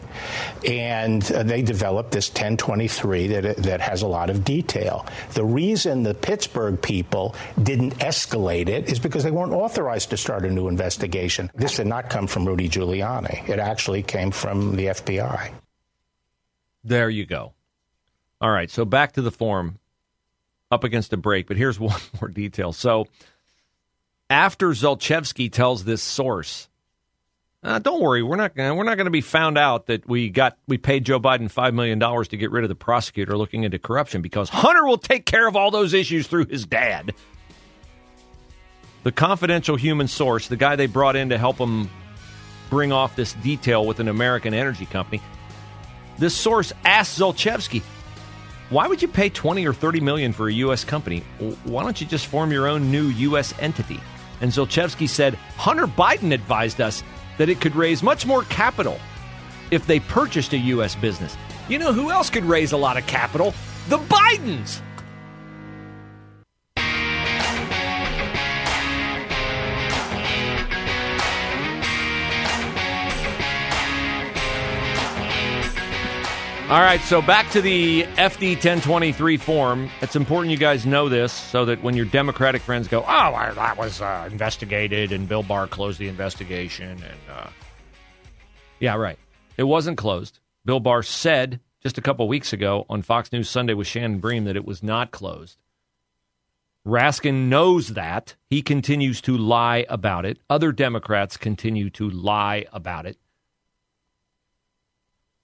And 0.66 1.30
uh, 1.30 1.42
they 1.42 1.60
developed 1.60 2.12
this 2.12 2.30
1023 2.30 3.26
that, 3.28 3.56
that 3.58 3.80
has 3.80 4.00
a 4.02 4.08
lot 4.08 4.30
of 4.30 4.44
detail. 4.44 5.06
The 5.34 5.44
reason 5.44 6.02
the 6.02 6.14
Pittsburgh 6.14 6.80
people 6.80 7.34
didn't 7.62 7.98
escalate 7.98 8.68
it 8.68 8.88
is 8.88 8.98
because 8.98 9.22
they 9.22 9.30
weren't 9.30 9.52
authorized 9.52 10.10
to 10.10 10.16
start 10.16 10.46
a 10.46 10.50
new 10.50 10.68
investigation. 10.68 11.50
This 11.54 11.78
not 11.90 12.08
come 12.08 12.26
from 12.26 12.46
Rudy 12.46 12.68
Giuliani. 12.68 13.46
It 13.48 13.58
actually 13.58 14.02
came 14.02 14.30
from 14.30 14.76
the 14.76 14.86
FBI. 14.86 15.52
There 16.82 17.10
you 17.10 17.26
go. 17.26 17.52
All 18.40 18.50
right, 18.50 18.70
so 18.70 18.86
back 18.86 19.12
to 19.12 19.22
the 19.22 19.30
form 19.30 19.78
up 20.70 20.84
against 20.84 21.12
a 21.12 21.18
break, 21.18 21.46
but 21.48 21.58
here's 21.58 21.78
one 21.90 22.00
more 22.20 22.28
detail. 22.28 22.72
So 22.72 23.08
after 24.30 24.68
Zlochevsky 24.70 25.52
tells 25.52 25.84
this 25.84 26.02
source, 26.02 26.68
uh, 27.62 27.78
don't 27.78 28.00
worry, 28.00 28.22
we're 28.22 28.36
not 28.36 28.54
gonna, 28.54 28.74
we're 28.74 28.84
not 28.84 28.96
going 28.96 29.04
to 29.04 29.10
be 29.10 29.20
found 29.20 29.58
out 29.58 29.86
that 29.86 30.08
we 30.08 30.30
got 30.30 30.56
we 30.66 30.78
paid 30.78 31.04
Joe 31.04 31.20
Biden 31.20 31.50
five 31.50 31.74
million 31.74 31.98
dollars 31.98 32.28
to 32.28 32.38
get 32.38 32.50
rid 32.50 32.64
of 32.64 32.68
the 32.70 32.74
prosecutor 32.74 33.36
looking 33.36 33.64
into 33.64 33.78
corruption 33.78 34.22
because 34.22 34.48
Hunter 34.48 34.86
will 34.86 34.96
take 34.96 35.26
care 35.26 35.46
of 35.46 35.56
all 35.56 35.70
those 35.70 35.92
issues 35.92 36.26
through 36.26 36.46
his 36.46 36.64
dad. 36.64 37.12
The 39.02 39.12
confidential 39.12 39.76
human 39.76 40.08
source, 40.08 40.48
the 40.48 40.56
guy 40.56 40.76
they 40.76 40.86
brought 40.86 41.16
in 41.16 41.30
to 41.30 41.38
help 41.38 41.56
them 41.56 41.90
bring 42.68 42.92
off 42.92 43.16
this 43.16 43.32
detail 43.34 43.84
with 43.84 44.00
an 44.00 44.08
American 44.08 44.54
energy 44.54 44.86
company, 44.86 45.22
this 46.18 46.36
source 46.36 46.72
asked 46.84 47.18
Zlochevsky, 47.18 47.82
why 48.70 48.86
would 48.86 49.02
you 49.02 49.08
pay 49.08 49.28
20 49.28 49.66
or 49.66 49.72
30 49.72 50.00
million 50.00 50.32
for 50.32 50.48
a 50.48 50.52
U.S. 50.52 50.84
company? 50.84 51.20
Why 51.64 51.82
don't 51.82 52.00
you 52.00 52.06
just 52.06 52.26
form 52.26 52.52
your 52.52 52.68
own 52.68 52.90
new 52.90 53.08
U.S. 53.08 53.52
entity? 53.58 54.00
And 54.40 54.52
Zlochevsky 54.52 55.08
said, 55.08 55.34
Hunter 55.56 55.86
Biden 55.86 56.32
advised 56.32 56.80
us 56.80 57.02
that 57.36 57.48
it 57.48 57.60
could 57.60 57.74
raise 57.74 58.02
much 58.02 58.26
more 58.26 58.44
capital 58.44 58.98
if 59.70 59.86
they 59.86 59.98
purchased 59.98 60.52
a 60.52 60.58
U.S. 60.58 60.94
business. 60.94 61.36
You 61.68 61.78
know 61.78 61.92
who 61.92 62.10
else 62.10 62.30
could 62.30 62.44
raise 62.44 62.72
a 62.72 62.76
lot 62.76 62.96
of 62.96 63.06
capital? 63.06 63.54
The 63.88 63.98
Bidens! 63.98 64.82
All 76.70 76.80
right, 76.80 77.00
so 77.00 77.20
back 77.20 77.50
to 77.50 77.60
the 77.60 78.04
FD 78.14 78.50
1023 78.50 79.36
form. 79.38 79.90
It's 80.02 80.14
important 80.14 80.52
you 80.52 80.56
guys 80.56 80.86
know 80.86 81.08
this 81.08 81.32
so 81.32 81.64
that 81.64 81.82
when 81.82 81.96
your 81.96 82.04
Democratic 82.04 82.62
friends 82.62 82.86
go, 82.86 83.00
oh, 83.00 83.52
that 83.56 83.76
was 83.76 84.00
uh, 84.00 84.28
investigated 84.30 85.10
and 85.10 85.28
Bill 85.28 85.42
Barr 85.42 85.66
closed 85.66 85.98
the 85.98 86.06
investigation. 86.06 86.90
And 86.90 87.20
uh, 87.28 87.48
yeah, 88.78 88.94
right. 88.94 89.18
It 89.56 89.64
wasn't 89.64 89.98
closed. 89.98 90.38
Bill 90.64 90.78
Barr 90.78 91.02
said 91.02 91.58
just 91.82 91.98
a 91.98 92.00
couple 92.00 92.28
weeks 92.28 92.52
ago 92.52 92.86
on 92.88 93.02
Fox 93.02 93.32
News 93.32 93.50
Sunday 93.50 93.74
with 93.74 93.88
Shannon 93.88 94.20
Bream 94.20 94.44
that 94.44 94.54
it 94.54 94.64
was 94.64 94.80
not 94.80 95.10
closed. 95.10 95.58
Raskin 96.86 97.48
knows 97.48 97.88
that. 97.88 98.36
He 98.48 98.62
continues 98.62 99.20
to 99.22 99.36
lie 99.36 99.86
about 99.88 100.24
it. 100.24 100.38
Other 100.48 100.70
Democrats 100.70 101.36
continue 101.36 101.90
to 101.90 102.08
lie 102.08 102.66
about 102.72 103.06
it. 103.06 103.18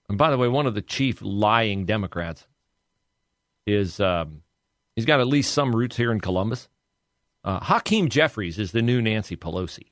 And 0.09 0.17
by 0.17 0.31
the 0.31 0.37
way, 0.37 0.47
one 0.47 0.65
of 0.65 0.73
the 0.73 0.81
chief 0.81 1.21
lying 1.21 1.85
Democrats 1.85 2.47
is 3.65 3.99
um, 3.99 4.41
he's 4.95 5.05
got 5.05 5.19
at 5.19 5.27
least 5.27 5.53
some 5.53 5.75
roots 5.75 5.97
here 5.97 6.11
in 6.11 6.21
Columbus. 6.21 6.69
Uh, 7.43 7.59
Hakeem 7.59 8.09
Jeffries 8.09 8.59
is 8.59 8.71
the 8.71 8.81
new 8.81 9.01
Nancy 9.01 9.35
Pelosi. 9.35 9.91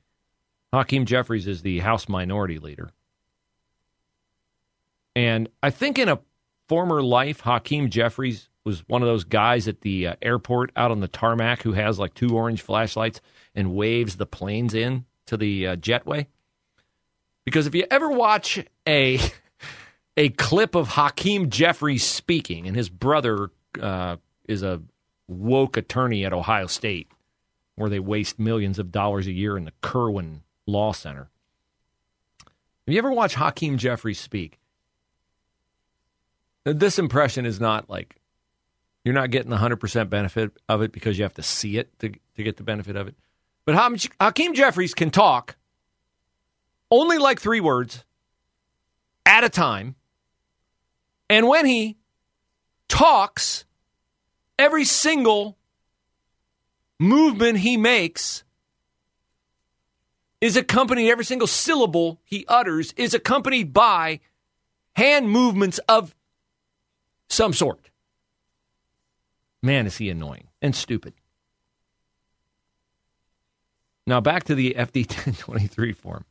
Hakeem 0.72 1.04
Jeffries 1.06 1.46
is 1.46 1.62
the 1.62 1.78
House 1.80 2.08
Minority 2.08 2.58
Leader. 2.58 2.90
And 5.14 5.48
I 5.62 5.70
think 5.70 5.98
in 5.98 6.08
a 6.08 6.20
former 6.68 7.02
life, 7.02 7.40
Hakeem 7.40 7.88
Jeffries 7.90 8.48
was 8.64 8.80
one 8.88 9.00
of 9.00 9.06
those 9.08 9.24
guys 9.24 9.68
at 9.68 9.82
the 9.82 10.08
uh, 10.08 10.16
airport 10.20 10.72
out 10.76 10.90
on 10.90 11.00
the 11.00 11.08
tarmac 11.08 11.62
who 11.62 11.72
has 11.72 11.98
like 11.98 12.14
two 12.14 12.36
orange 12.36 12.60
flashlights 12.60 13.20
and 13.54 13.74
waves 13.74 14.16
the 14.16 14.26
planes 14.26 14.74
in 14.74 15.04
to 15.26 15.36
the 15.36 15.68
uh, 15.68 15.76
jetway. 15.76 16.26
Because 17.44 17.66
if 17.66 17.74
you 17.74 17.86
ever 17.90 18.10
watch 18.10 18.62
a 18.86 19.20
a 20.16 20.30
clip 20.30 20.74
of 20.74 20.88
Hakeem 20.88 21.50
Jeffries 21.50 22.04
speaking, 22.04 22.66
and 22.66 22.76
his 22.76 22.88
brother 22.88 23.50
uh, 23.80 24.16
is 24.48 24.62
a 24.62 24.82
woke 25.28 25.76
attorney 25.76 26.24
at 26.24 26.32
Ohio 26.32 26.66
State, 26.66 27.08
where 27.74 27.90
they 27.90 27.98
waste 27.98 28.38
millions 28.38 28.78
of 28.78 28.90
dollars 28.90 29.26
a 29.26 29.32
year 29.32 29.56
in 29.56 29.64
the 29.64 29.72
Kirwan 29.82 30.42
Law 30.66 30.92
Center. 30.92 31.28
Have 32.86 32.92
you 32.92 32.98
ever 32.98 33.12
watched 33.12 33.34
Hakeem 33.34 33.78
Jeffries 33.78 34.20
speak? 34.20 34.58
This 36.64 36.98
impression 36.98 37.44
is 37.44 37.60
not 37.60 37.90
like 37.90 38.16
you're 39.04 39.14
not 39.14 39.30
getting 39.30 39.50
the 39.50 39.56
100% 39.56 40.08
benefit 40.08 40.52
of 40.68 40.82
it 40.82 40.92
because 40.92 41.18
you 41.18 41.24
have 41.24 41.34
to 41.34 41.42
see 41.42 41.78
it 41.78 41.96
to, 42.00 42.12
to 42.36 42.42
get 42.42 42.56
the 42.56 42.64
benefit 42.64 42.96
of 42.96 43.06
it. 43.06 43.14
But 43.64 43.74
Hakeem 44.20 44.54
Jeffries 44.54 44.94
can 44.94 45.10
talk 45.10 45.56
only 46.90 47.18
like 47.18 47.40
three 47.40 47.60
words 47.60 48.04
at 49.24 49.44
a 49.44 49.48
time 49.48 49.95
and 51.28 51.48
when 51.48 51.66
he 51.66 51.96
talks, 52.88 53.64
every 54.58 54.84
single 54.84 55.56
movement 56.98 57.58
he 57.58 57.76
makes 57.76 58.44
is 60.40 60.56
accompanied, 60.56 61.10
every 61.10 61.24
single 61.24 61.48
syllable 61.48 62.20
he 62.24 62.44
utters 62.46 62.92
is 62.96 63.14
accompanied 63.14 63.72
by 63.72 64.20
hand 64.94 65.30
movements 65.30 65.78
of 65.88 66.14
some 67.28 67.52
sort. 67.52 67.90
Man, 69.62 69.86
is 69.86 69.96
he 69.96 70.10
annoying 70.10 70.48
and 70.62 70.74
stupid. 70.74 71.14
Now 74.06 74.20
back 74.20 74.44
to 74.44 74.54
the 74.54 74.74
FD 74.78 75.08
1023 75.08 75.92
form. 75.92 76.24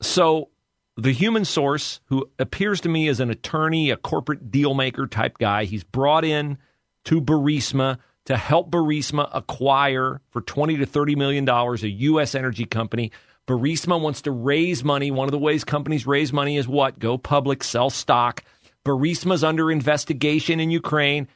So 0.00 0.48
the 0.96 1.12
human 1.12 1.44
source, 1.44 2.00
who 2.06 2.30
appears 2.38 2.80
to 2.82 2.88
me 2.88 3.08
as 3.08 3.20
an 3.20 3.30
attorney, 3.30 3.90
a 3.90 3.96
corporate 3.96 4.50
deal 4.50 4.74
maker 4.74 5.06
type 5.06 5.38
guy, 5.38 5.64
he's 5.64 5.84
brought 5.84 6.24
in 6.24 6.58
to 7.04 7.20
Burisma 7.20 7.98
to 8.26 8.36
help 8.36 8.70
Burisma 8.70 9.28
acquire 9.32 10.20
for 10.30 10.40
20 10.42 10.76
to 10.78 10.86
30 10.86 11.16
million 11.16 11.44
dollars 11.44 11.82
a 11.82 11.88
US 11.88 12.34
energy 12.34 12.66
company. 12.66 13.10
Burisma 13.48 14.00
wants 14.00 14.22
to 14.22 14.30
raise 14.30 14.84
money. 14.84 15.10
One 15.10 15.26
of 15.26 15.32
the 15.32 15.38
ways 15.38 15.64
companies 15.64 16.06
raise 16.06 16.32
money 16.32 16.56
is 16.56 16.68
what? 16.68 16.98
Go 16.98 17.18
public, 17.18 17.64
sell 17.64 17.90
stock. 17.90 18.44
Burisma's 18.84 19.42
under 19.42 19.70
investigation 19.70 20.60
in 20.60 20.70
Ukraine. 20.70 21.26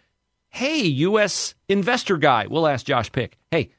Hey, 0.49 0.83
US 0.83 1.55
investor 1.69 2.17
guy. 2.17 2.47
We'll 2.47 2.67
ask 2.67 2.87
Josh 2.87 3.11
Pick. 3.11 3.37
Hey, 3.51 3.71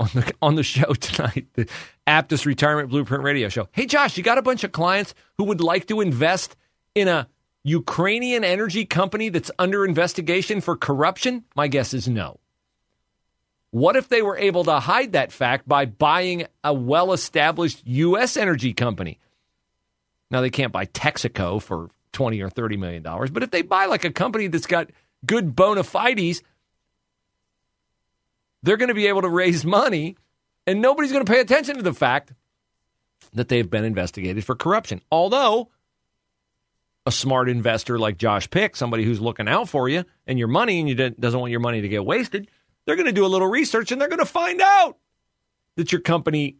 on 0.00 0.08
the 0.14 0.34
on 0.42 0.54
the 0.54 0.62
show 0.62 0.92
tonight, 0.94 1.46
the 1.52 1.68
Aptus 2.06 2.46
Retirement 2.46 2.88
Blueprint 2.88 3.22
Radio 3.22 3.48
Show. 3.48 3.68
Hey, 3.72 3.86
Josh, 3.86 4.16
you 4.16 4.24
got 4.24 4.38
a 4.38 4.42
bunch 4.42 4.64
of 4.64 4.72
clients 4.72 5.14
who 5.36 5.44
would 5.44 5.60
like 5.60 5.86
to 5.88 6.00
invest 6.00 6.56
in 6.94 7.06
a 7.06 7.28
Ukrainian 7.62 8.42
energy 8.42 8.86
company 8.86 9.28
that's 9.28 9.50
under 9.58 9.84
investigation 9.84 10.62
for 10.62 10.76
corruption? 10.76 11.44
My 11.54 11.68
guess 11.68 11.92
is 11.92 12.08
no. 12.08 12.40
What 13.70 13.94
if 13.94 14.08
they 14.08 14.22
were 14.22 14.38
able 14.38 14.64
to 14.64 14.80
hide 14.80 15.12
that 15.12 15.30
fact 15.30 15.68
by 15.68 15.84
buying 15.84 16.46
a 16.64 16.72
well 16.72 17.12
established 17.12 17.82
U.S. 17.84 18.36
energy 18.36 18.72
company? 18.72 19.20
Now, 20.30 20.40
they 20.40 20.50
can't 20.50 20.72
buy 20.72 20.86
Texaco 20.86 21.60
for 21.60 21.90
20 22.12 22.40
or 22.40 22.48
30 22.48 22.76
million 22.78 23.02
dollars, 23.02 23.30
but 23.30 23.42
if 23.42 23.50
they 23.50 23.62
buy 23.62 23.84
like 23.84 24.04
a 24.04 24.10
company 24.10 24.46
that's 24.46 24.66
got 24.66 24.90
good 25.26 25.54
bona 25.54 25.84
fides 25.84 26.42
they're 28.62 28.76
going 28.76 28.88
to 28.88 28.94
be 28.94 29.06
able 29.06 29.22
to 29.22 29.28
raise 29.28 29.64
money, 29.64 30.16
and 30.66 30.80
nobody's 30.80 31.12
going 31.12 31.24
to 31.24 31.30
pay 31.30 31.40
attention 31.40 31.76
to 31.76 31.82
the 31.82 31.94
fact 31.94 32.32
that 33.32 33.48
they've 33.48 33.68
been 33.68 33.84
investigated 33.84 34.44
for 34.44 34.54
corruption. 34.54 35.00
Although 35.10 35.70
a 37.06 37.12
smart 37.12 37.48
investor 37.48 37.98
like 37.98 38.18
Josh 38.18 38.50
Pick, 38.50 38.76
somebody 38.76 39.04
who's 39.04 39.20
looking 39.20 39.48
out 39.48 39.68
for 39.68 39.88
you 39.88 40.04
and 40.26 40.38
your 40.38 40.48
money 40.48 40.80
and 40.80 40.88
you 40.88 40.94
doesn't 40.94 41.40
want 41.40 41.50
your 41.50 41.60
money 41.60 41.80
to 41.80 41.88
get 41.88 42.04
wasted, 42.04 42.50
they're 42.84 42.96
going 42.96 43.06
to 43.06 43.12
do 43.12 43.24
a 43.24 43.28
little 43.28 43.48
research 43.48 43.92
and 43.92 44.00
they're 44.00 44.08
going 44.08 44.18
to 44.18 44.26
find 44.26 44.60
out 44.60 44.98
that 45.76 45.92
your 45.92 46.00
company 46.00 46.56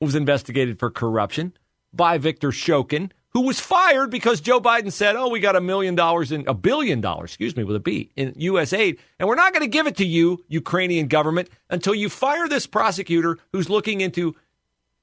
was 0.00 0.14
investigated 0.14 0.78
for 0.78 0.90
corruption 0.90 1.52
by 1.92 2.18
Victor 2.18 2.48
Shokin, 2.50 3.10
who 3.34 3.42
was 3.42 3.58
fired 3.58 4.10
because 4.10 4.40
Joe 4.40 4.60
Biden 4.60 4.92
said, 4.92 5.16
"Oh, 5.16 5.28
we 5.28 5.40
got 5.40 5.56
a 5.56 5.60
million 5.60 5.96
dollars 5.96 6.32
in 6.32 6.46
a 6.46 6.54
billion 6.54 7.00
dollars, 7.00 7.30
excuse 7.30 7.56
me, 7.56 7.64
with 7.64 7.76
a 7.76 7.80
B 7.80 8.10
in 8.16 8.32
U.S. 8.36 8.72
aid, 8.72 8.98
and 9.18 9.28
we're 9.28 9.34
not 9.34 9.52
going 9.52 9.64
to 9.64 9.68
give 9.68 9.86
it 9.88 9.96
to 9.96 10.06
you, 10.06 10.44
Ukrainian 10.48 11.08
government, 11.08 11.50
until 11.68 11.94
you 11.94 12.08
fire 12.08 12.48
this 12.48 12.66
prosecutor 12.66 13.36
who's 13.52 13.68
looking 13.68 14.00
into 14.00 14.36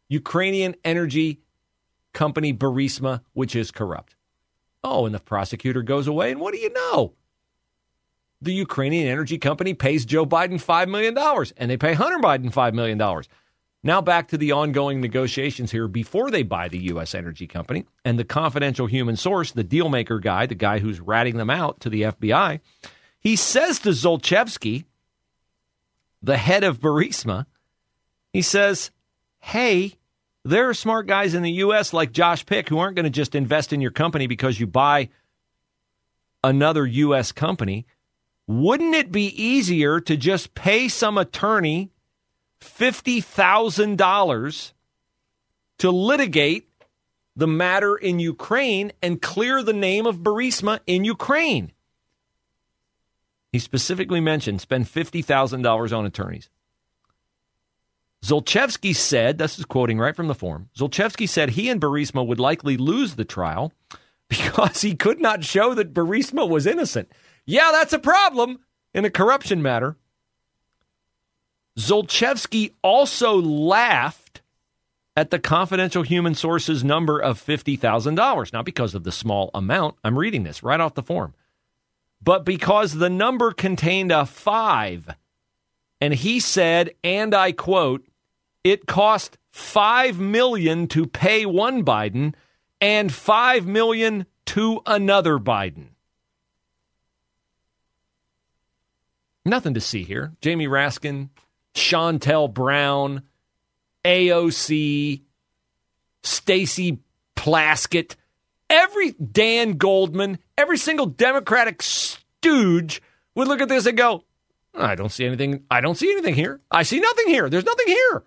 Ukrainian 0.08 0.76
energy 0.84 1.42
company 2.14 2.54
Burisma, 2.54 3.22
which 3.34 3.56
is 3.56 3.70
corrupt." 3.70 4.16
Oh, 4.84 5.06
and 5.06 5.14
the 5.14 5.20
prosecutor 5.20 5.84
goes 5.84 6.08
away, 6.08 6.32
and 6.32 6.40
what 6.40 6.54
do 6.54 6.60
you 6.60 6.72
know? 6.74 7.14
The 8.42 8.54
Ukrainian 8.54 9.08
energy 9.08 9.38
company 9.38 9.76
pays 9.76 10.04
Joe 10.04 10.26
Biden 10.26 10.54
$5 10.54 10.90
million, 10.90 11.16
and 11.58 11.70
they 11.70 11.78
pay 11.78 11.94
Hunter 11.94 12.18
Biden 12.18 12.52
$5 12.52 12.74
million. 12.74 13.00
Now 13.84 14.00
back 14.02 14.28
to 14.28 14.38
the 14.38 14.52
ongoing 14.52 15.02
negotiations 15.02 15.72
here 15.72 15.88
before 15.88 16.30
they 16.30 16.44
buy 16.44 16.68
the 16.68 16.80
U.S. 16.80 17.16
energy 17.16 17.48
company 17.48 17.86
and 18.06 18.20
the 18.20 18.24
confidential 18.24 18.86
human 18.86 19.16
source, 19.16 19.52
the 19.52 19.64
dealmaker 19.64 20.22
guy, 20.22 20.46
the 20.46 20.56
guy 20.56 20.80
who's 20.80 21.00
ratting 21.00 21.38
them 21.38 21.50
out 21.50 21.80
to 21.80 21.90
the 21.90 22.04
FBI. 22.04 22.60
He 23.20 23.36
says 23.36 23.80
to 23.80 23.90
Zlochevsky, 23.90 24.86
the 26.22 26.38
head 26.38 26.64
of 26.64 26.80
Burisma, 26.80 27.48
he 28.32 28.44
says, 28.44 28.92
hey, 29.40 29.96
there 30.44 30.70
are 30.70 30.74
smart 30.76 31.08
guys 31.08 31.34
in 31.34 31.42
the 31.42 31.52
U.S. 31.52 31.94
like 31.94 32.12
Josh 32.12 32.46
Pick 32.46 32.70
who 32.70 32.78
aren't 32.78 32.96
going 32.96 33.06
to 33.06 33.10
just 33.10 33.34
invest 33.34 33.74
in 33.74 33.82
your 33.82 33.92
company 33.92 34.28
because 34.28 34.60
you 34.60 34.68
buy 34.68 35.10
another 36.44 36.86
U.S. 36.86 37.32
company. 37.32 37.88
Wouldn't 38.48 38.96
it 38.96 39.12
be 39.12 39.28
easier 39.42 40.00
to 40.02 40.18
just 40.18 40.54
pay 40.54 40.88
some 40.88 41.18
attorney 41.18 41.92
$50,000 42.62 44.72
to 45.80 45.92
litigate 45.92 46.70
the 47.36 47.48
matter 47.48 47.96
in 47.96 48.20
Ukraine 48.20 48.92
and 49.02 49.22
clear 49.22 49.64
the 49.64 49.74
name 49.74 50.06
of 50.06 50.20
Burisma 50.20 50.80
in 50.86 51.04
Ukraine. 51.04 51.72
He 53.52 53.60
specifically 53.60 54.22
mentioned 54.22 54.62
spend 54.62 54.86
$50,000 54.86 55.98
on 55.98 56.06
attorneys. 56.06 56.50
Zlochevsky 58.24 58.96
said, 58.96 59.40
this 59.40 59.58
is 59.58 59.66
quoting 59.66 59.98
right 59.98 60.16
from 60.16 60.28
the 60.28 60.36
form, 60.36 60.70
Zlochevsky 60.78 61.28
said 61.28 61.50
he 61.50 61.70
and 61.70 61.82
Burisma 61.82 62.26
would 62.26 62.40
likely 62.40 62.78
lose 62.78 63.16
the 63.16 63.26
trial 63.26 63.74
because 64.30 64.82
he 64.82 64.96
could 64.96 65.20
not 65.20 65.44
show 65.44 65.74
that 65.74 65.94
Burisma 65.94 66.48
was 66.48 66.68
innocent. 66.68 67.12
Yeah, 67.46 67.70
that's 67.72 67.94
a 67.94 68.00
problem 68.00 68.60
in 68.94 69.06
a 69.06 69.10
corruption 69.10 69.62
matter. 69.62 69.98
Zlochevsky 71.78 72.74
also 72.82 73.42
laughed 73.42 74.42
at 75.16 75.30
the 75.30 75.40
confidential 75.40 76.04
human 76.04 76.36
sources 76.36 76.84
number 76.84 77.20
of 77.20 77.44
$50,000. 77.44 78.54
Not 78.54 78.66
because 78.66 78.96
of 78.96 79.04
the 79.04 79.12
small 79.12 79.52
amount. 79.54 79.96
I'm 80.04 80.18
reading 80.18 80.44
this 80.44 80.64
right 80.64 80.80
off 80.80 80.94
the 80.94 81.04
form. 81.04 81.34
But 82.24 82.46
because 82.46 82.94
the 82.94 83.10
number 83.10 83.52
contained 83.52 84.12
a 84.12 84.26
five. 84.26 85.16
And 86.00 86.14
he 86.14 86.40
said, 86.40 86.92
and 87.04 87.34
I 87.34 87.52
quote, 87.52 88.06
it 88.64 88.86
cost 88.86 89.38
5 89.52 90.20
million 90.20 90.88
to 90.88 91.08
pay 91.08 91.46
one 91.46 91.84
Biden 91.84 92.34
and 92.80 93.12
5 93.12 93.68
million 93.68 94.26
to 94.48 94.82
another 94.86 95.38
Biden. 95.38 95.90
Nothing 99.46 99.74
to 99.74 99.82
see 99.82 100.04
here. 100.04 100.34
Jamie 100.42 100.68
Raskin, 100.68 101.30
Shontel 101.74 102.54
Brown, 102.54 103.24
AOC, 104.04 105.22
Stacey 106.24 107.00
Plaskett, 107.36 108.16
every 108.70 109.12
Dan 109.12 109.74
Goldman, 109.78 110.40
every 110.58 110.78
single 110.78 111.06
Democratic 111.06 111.82
stooge 111.82 113.02
would 113.36 113.48
look 113.48 113.62
at 113.62 113.70
this 113.70 113.86
and 113.86 113.98
go, 113.98 114.24
I 114.74 114.96
don't 114.96 115.12
see 115.12 115.26
anything. 115.26 115.64
I 115.70 115.82
don't 115.82 115.96
see 115.96 116.12
anything 116.12 116.36
here. 116.36 116.62
I 116.70 116.84
see 116.84 117.00
nothing 117.00 117.28
here. 117.28 117.50
There's 117.50 117.66
nothing 117.66 117.88
here. 117.88 118.24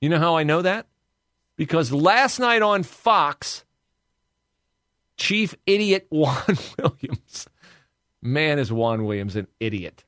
You 0.00 0.08
know 0.08 0.18
how 0.18 0.36
I 0.36 0.42
know 0.42 0.62
that? 0.62 0.86
Because 1.56 1.92
last 1.92 2.38
night 2.38 2.62
on 2.62 2.82
Fox, 2.82 3.64
Chief 5.16 5.54
Idiot 5.64 6.06
Juan 6.10 6.58
Williams, 6.78 7.46
man, 8.20 8.58
is 8.58 8.72
Juan 8.72 9.04
Williams 9.04 9.36
an 9.36 9.46
idiot, 9.60 10.04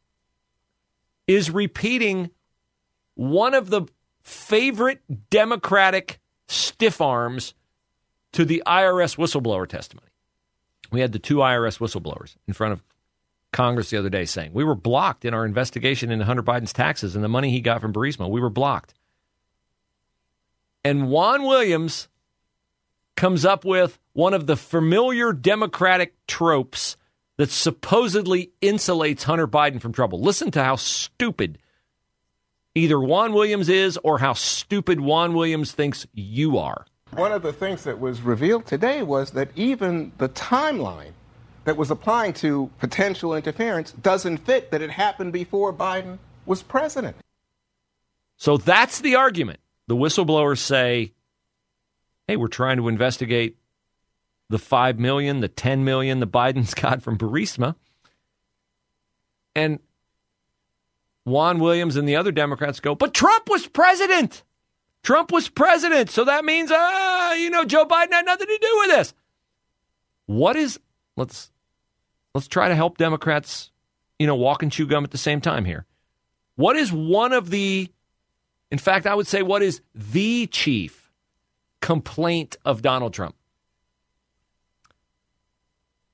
is 1.29 1.51
repeating 1.51 2.31
one 3.15 3.55
of 3.55 3.71
the 3.71 3.83
favorite 4.23 5.03
Democratic 5.31 6.19
stiff 6.49 7.01
arms 7.01 7.55
to 8.33 8.45
the 8.45 8.63
IRS 8.67 9.17
whistleblower 9.17 9.69
testimony. 9.69 10.09
We 10.91 11.01
had 11.01 11.13
the 11.13 11.19
two 11.19 11.37
IRS 11.37 11.79
whistleblowers 11.79 12.37
in 12.49 12.55
front 12.55 12.73
of 12.73 12.83
Congress 13.53 13.91
the 13.91 13.99
other 13.99 14.11
day 14.11 14.25
saying 14.25 14.53
we 14.53 14.65
were 14.65 14.75
blocked 14.75 15.25
in 15.25 15.35
our 15.35 15.45
investigation 15.45 16.11
into 16.11 16.25
Hunter 16.25 16.43
Biden's 16.43 16.73
taxes 16.73 17.15
and 17.15 17.23
the 17.23 17.29
money 17.29 17.51
he 17.51 17.61
got 17.61 17.81
from 17.81 17.93
Burisma. 17.93 18.29
We 18.29 18.41
were 18.41 18.51
blocked. 18.51 18.95
And 20.85 21.11
Juan 21.11 21.43
Williams 21.43 22.09
comes 23.17 23.45
up 23.45 23.65
with 23.65 23.99
one 24.13 24.33
of 24.33 24.47
the 24.47 24.57
familiar 24.57 25.33
Democratic 25.33 26.15
tropes 26.27 26.97
that 27.39 27.51
supposedly 27.51 28.51
insulates 28.61 29.23
Hunter 29.23 29.49
Biden 29.49 29.81
from 29.81 29.93
trouble. 29.93 30.21
Listen 30.21 30.51
to 30.51 30.63
how 30.63 30.77
stupid 30.77 31.59
either 32.75 33.01
Juan 33.01 33.33
Williams 33.33 33.69
is 33.69 33.97
or 34.05 34.19
how 34.19 34.35
stupid 34.35 35.01
Juan 35.01 35.33
Williams 35.35 35.73
thinks 35.73 36.07
you 36.13 36.59
are. 36.59 36.85
One 37.13 37.33
of 37.33 37.43
the 37.43 37.53
things 37.53 37.85
that 37.85 37.99
was 37.99 38.21
revealed 38.21 38.67
today 38.67 39.03
was 39.03 39.31
that 39.31 39.49
even 39.57 40.13
the 40.19 40.29
timeline 40.29 41.13
that 41.65 41.77
was 41.77 41.91
applying 41.91 42.33
to 42.35 42.71
potential 42.79 43.35
interference 43.35 43.93
doesn't 43.93 44.39
fit 44.39 44.71
that 44.73 44.83
it 44.83 44.91
happened 44.91 45.33
before 45.33 45.73
Biden 45.73 46.19
was 46.45 46.63
president. 46.63 47.17
So 48.37 48.57
that's 48.57 49.01
the 49.01 49.17
argument. 49.17 49.61
The 49.87 49.97
whistleblowers 49.97 50.59
say, 50.59 51.13
hey, 52.27 52.37
we're 52.37 52.49
trying 52.49 52.77
to 52.77 52.89
investigate 52.89 53.57
the 54.49 54.59
5 54.59 54.99
million, 54.99 55.41
the 55.41 55.49
10 55.49 55.85
million 55.85 56.21
the 56.21 56.27
Bidens 56.27 56.75
got 56.81 57.03
from 57.03 57.19
Burisma. 57.19 57.75
And 59.55 59.81
Juan 61.25 61.59
Williams 61.59 61.97
and 61.97 62.09
the 62.09 62.17
other 62.17 62.33
Democrats 62.33 62.81
go, 62.81 62.95
but 62.95 63.13
Trump 63.15 63.49
was 63.51 63.67
president. 63.67 64.43
Trump 65.03 65.33
was 65.33 65.49
president. 65.49 66.11
So 66.11 66.25
that 66.25 66.45
means, 66.45 66.71
uh, 66.71 67.35
you 67.39 67.51
know, 67.51 67.65
Joe 67.65 67.85
Biden 67.85 68.13
had 68.13 68.27
nothing 68.27 68.47
to 68.47 68.59
do 68.61 68.79
with 68.81 68.91
this. 68.91 69.15
What 70.27 70.57
is, 70.57 70.79
let's, 71.17 71.51
let's 72.35 72.49
try 72.49 72.69
to 72.69 72.75
help 72.75 72.99
Democrats, 72.99 73.71
you 74.19 74.27
know, 74.27 74.35
walk 74.35 74.63
and 74.63 74.73
chew 74.73 74.87
gum 74.87 75.05
at 75.05 75.11
the 75.11 75.19
same 75.19 75.41
time 75.41 75.65
here. 75.65 75.87
What 76.57 76.77
is 76.77 76.93
one 76.93 77.33
of 77.33 77.51
the 77.51 77.91
in 78.71 78.79
fact, 78.79 79.07
I 79.07 79.15
would 79.15 79.27
say 79.27 79.43
what 79.43 79.63
is 79.63 79.81
the 79.95 80.47
chief 80.47 81.11
complaint 81.81 82.57
of 82.65 82.83
Donald 82.83 83.15
Trump? 83.15 83.35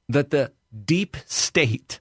That 0.09 0.31
the 0.31 0.53
deep 0.85 1.17
state 1.27 2.01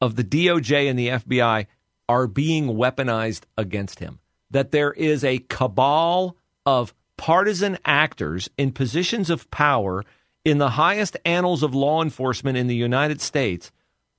of 0.00 0.16
the 0.16 0.24
DOJ 0.24 0.88
and 0.88 0.98
the 0.98 1.08
FBI 1.08 1.66
are 2.08 2.26
being 2.26 2.68
weaponized 2.68 3.42
against 3.56 3.98
him. 3.98 4.20
That 4.50 4.70
there 4.70 4.92
is 4.92 5.24
a 5.24 5.44
cabal 5.48 6.36
of 6.66 6.94
partisan 7.16 7.78
actors 7.84 8.48
in 8.56 8.72
positions 8.72 9.30
of 9.30 9.50
power 9.50 10.04
in 10.44 10.58
the 10.58 10.70
highest 10.70 11.16
annals 11.24 11.62
of 11.62 11.74
law 11.74 12.02
enforcement 12.02 12.58
in 12.58 12.66
the 12.66 12.74
United 12.74 13.20
States 13.20 13.72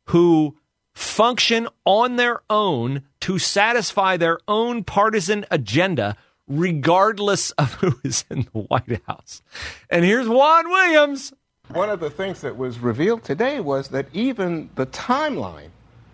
who 0.05 0.57
function 0.93 1.67
on 1.85 2.15
their 2.15 2.41
own 2.49 3.03
to 3.19 3.37
satisfy 3.37 4.17
their 4.17 4.39
own 4.47 4.83
partisan 4.83 5.45
agenda, 5.51 6.15
regardless 6.47 7.51
of 7.51 7.73
who 7.75 7.99
is 8.03 8.25
in 8.29 8.47
the 8.53 8.59
White 8.59 9.01
House. 9.07 9.41
And 9.89 10.05
here's 10.05 10.27
Juan 10.27 10.69
Williams. 10.69 11.33
One 11.75 11.89
of 11.89 11.99
the 11.99 12.09
things 12.09 12.39
that 12.39 12.55
was 12.55 12.79
revealed 12.79 13.25
today 13.25 13.59
was 13.59 13.89
that 13.89 14.07
even 14.13 14.69
the 14.75 14.85
timeline 14.85 15.71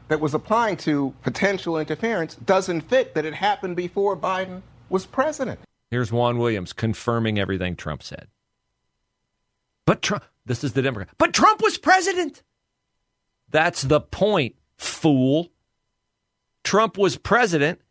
that 0.08 0.20
was 0.20 0.34
applying 0.34 0.76
to 0.78 1.14
potential 1.22 1.78
interference 1.78 2.34
doesn't 2.34 2.82
fit 2.82 3.14
that 3.14 3.26
it 3.26 3.36
happened 3.36 3.76
before 3.76 4.18
Biden 4.18 4.64
was 4.90 5.06
president. 5.06 5.60
Here's 5.92 6.12
Juan 6.12 6.40
Williams 6.40 6.74
confirming 6.74 7.38
everything 7.38 7.76
Trump 7.76 8.02
said. 8.02 8.28
But 9.86 10.02
Trump, 10.02 10.24
this 10.48 10.64
is 10.64 10.74
the 10.74 10.82
Democrat. 10.82 11.10
But 11.20 11.32
Trump 11.32 11.62
was 11.62 11.78
president. 11.78 12.42
That's 13.52 13.84
the 13.84 14.02
point 14.02 14.56
fool. 14.78 15.52
Trump 16.64 16.98
was 16.98 17.18
president 17.18 17.82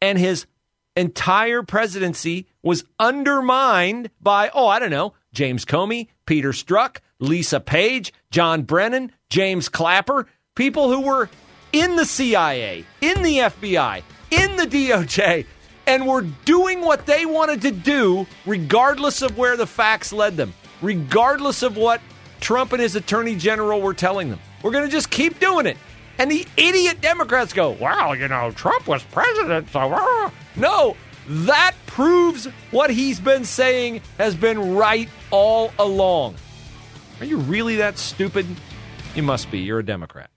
and 0.00 0.16
his 0.16 0.46
entire 0.94 1.64
presidency 1.64 2.46
was 2.62 2.84
undermined 3.00 4.10
by, 4.20 4.48
oh, 4.54 4.68
I 4.68 4.78
don't 4.78 4.90
know, 4.90 5.14
James 5.32 5.64
Comey, 5.64 6.06
Peter 6.24 6.52
Strzok, 6.52 6.98
Lisa 7.18 7.60
Page, 7.60 8.12
John 8.30 8.62
Brennan, 8.62 9.12
James 9.30 9.68
Clapper, 9.68 10.26
people 10.54 10.90
who 10.90 11.00
were 11.00 11.28
in 11.72 11.96
the 11.96 12.04
CIA, 12.04 12.84
in 13.00 13.22
the 13.22 13.38
FBI, 13.38 14.02
in 14.30 14.56
the 14.56 14.66
DOJ, 14.66 15.46
and 15.86 16.06
were 16.06 16.22
doing 16.44 16.80
what 16.80 17.06
they 17.06 17.26
wanted 17.26 17.62
to 17.62 17.70
do, 17.70 18.26
regardless 18.44 19.22
of 19.22 19.38
where 19.38 19.56
the 19.56 19.66
facts 19.66 20.12
led 20.12 20.36
them, 20.36 20.52
regardless 20.82 21.62
of 21.62 21.76
what 21.76 22.00
Trump 22.40 22.72
and 22.72 22.82
his 22.82 22.96
attorney 22.96 23.36
general 23.36 23.80
were 23.80 23.94
telling 23.94 24.30
them. 24.30 24.40
We're 24.62 24.72
going 24.72 24.84
to 24.84 24.90
just 24.90 25.10
keep 25.10 25.38
doing 25.38 25.66
it. 25.66 25.76
And 26.18 26.30
the 26.30 26.46
idiot 26.56 27.00
Democrats 27.00 27.52
go, 27.52 27.70
well, 27.72 28.16
you 28.16 28.28
know, 28.28 28.50
Trump 28.52 28.86
was 28.86 29.02
president, 29.04 29.68
so. 29.70 29.92
Uh. 29.92 30.30
No, 30.56 30.96
that 31.28 31.74
proves 31.86 32.46
what 32.70 32.90
he's 32.90 33.20
been 33.20 33.44
saying 33.44 34.00
has 34.18 34.34
been 34.34 34.74
right 34.74 35.08
all 35.30 35.72
along. 35.78 36.36
Are 37.20 37.26
you 37.26 37.38
really 37.38 37.76
that 37.76 37.98
stupid? 37.98 38.46
You 39.14 39.22
must 39.22 39.50
be. 39.50 39.60
You're 39.60 39.80
a 39.80 39.84
Democrat. 39.84 40.30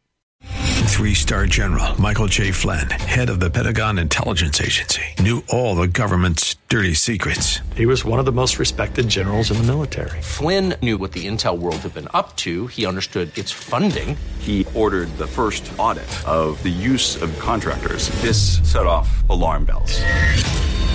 Three 0.89 1.13
star 1.13 1.46
general 1.46 2.00
Michael 2.02 2.28
J. 2.28 2.52
Flynn, 2.52 2.89
head 2.89 3.30
of 3.30 3.39
the 3.39 3.50
Pentagon 3.50 3.98
Intelligence 3.98 4.60
Agency, 4.60 5.04
knew 5.20 5.44
all 5.48 5.76
the 5.76 5.88
government's 5.88 6.56
dirty 6.68 6.94
secrets. 6.94 7.60
He 7.76 7.86
was 7.86 8.04
one 8.04 8.20
of 8.20 8.26
the 8.26 8.34
most 8.34 8.60
respected 8.60 9.08
generals 9.08 9.50
in 9.50 9.58
the 9.58 9.63
military. 9.63 10.22
Flynn 10.22 10.74
knew 10.82 10.98
what 10.98 11.13
the 11.13 11.26
intel 11.26 11.58
world 11.58 11.78
had 11.78 11.94
been 11.94 12.10
up 12.13 12.36
to, 12.38 12.68
he 12.68 12.86
understood 12.86 13.36
its 13.38 13.50
funding. 13.50 14.18
He 14.39 14.68
ordered 14.74 15.08
the 15.18 15.28
first 15.28 15.72
audit 15.78 16.10
of 16.28 16.62
the 16.63 16.70
use 16.70 17.22
of 17.22 17.38
contractors. 17.39 18.10
This 18.22 18.60
set 18.70 18.86
off 18.86 19.08
alarm 19.30 19.63
bells. 19.63 20.02